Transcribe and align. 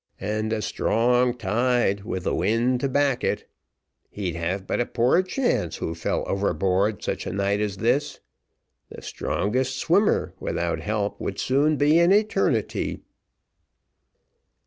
"And 0.19 0.51
a 0.51 0.63
strong 0.63 1.35
tide, 1.37 2.05
with 2.05 2.23
the 2.23 2.33
wind 2.33 2.79
to 2.79 2.89
back 2.89 3.23
it. 3.23 3.47
He'd 4.09 4.33
have 4.33 4.65
but 4.65 4.81
a 4.81 4.87
poor 4.87 5.21
chance, 5.21 5.75
who 5.75 5.93
fell 5.93 6.23
overboard 6.25 7.03
such 7.03 7.27
a 7.27 7.31
night 7.31 7.59
as 7.59 7.77
this. 7.77 8.19
The 8.89 9.03
strongest 9.03 9.77
swimmer, 9.77 10.33
without 10.39 10.79
help, 10.79 11.21
would 11.21 11.35
be 11.35 11.39
soon 11.39 11.79
in 11.83 12.11
eternity." 12.11 13.01